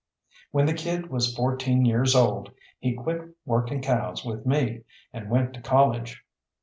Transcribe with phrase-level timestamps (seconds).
[0.49, 4.81] When the kid was fourteen years old he quit working cows with me,
[5.13, 6.25] and went to college.